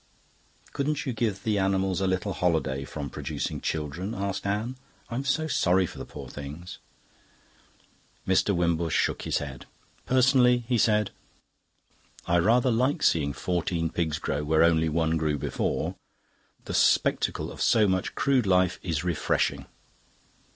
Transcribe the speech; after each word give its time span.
"Couldn't 0.73 1.05
you 1.05 1.13
give 1.13 1.43
the 1.43 1.59
animals 1.59 2.01
a 2.01 2.07
little 2.07 2.33
holiday 2.33 2.83
from 2.83 3.07
producing 3.07 3.61
children?" 3.61 4.15
asked 4.15 4.47
Anne. 4.47 4.75
"I'm 5.11 5.23
so 5.23 5.45
sorry 5.45 5.85
for 5.85 5.99
the 5.99 6.05
poor 6.07 6.27
things." 6.27 6.79
Mr. 8.27 8.55
Wimbush 8.55 8.95
shook 8.97 9.21
his 9.21 9.37
head. 9.37 9.67
"Personally," 10.07 10.65
he 10.67 10.79
said, 10.79 11.11
"I 12.25 12.39
rather 12.39 12.71
like 12.71 13.03
seeing 13.03 13.31
fourteen 13.31 13.91
pigs 13.91 14.17
grow 14.17 14.43
where 14.43 14.63
only 14.63 14.89
one 14.89 15.17
grew 15.17 15.37
before. 15.37 15.93
The 16.65 16.73
spectacle 16.73 17.51
of 17.51 17.61
so 17.61 17.87
much 17.87 18.15
crude 18.15 18.47
life 18.47 18.79
is 18.81 19.03
refreshing." 19.03 19.67